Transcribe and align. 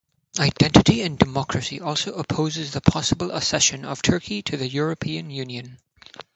Identity 0.39 1.03
and 1.03 1.15
Democracy 1.19 1.79
also 1.79 2.13
opposes 2.13 2.71
the 2.71 2.81
possible 2.81 3.29
accession 3.33 3.85
of 3.85 4.01
Turkey 4.01 4.41
to 4.41 4.57
the 4.57 4.67
European 4.67 5.29
Union. 5.29 5.77